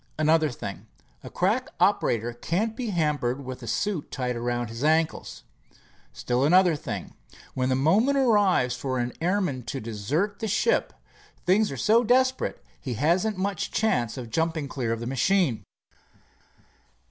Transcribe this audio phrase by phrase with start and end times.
[0.17, 0.87] Another thing,
[1.23, 5.43] a crack operator can't be hampered with a suit tied around his ankles.
[6.11, 7.13] Still another thing,
[7.53, 10.91] when the moment arrives for an airman to desert the ship,
[11.45, 15.63] things are so desperate he hasn't much chance of jumping clear of the machine."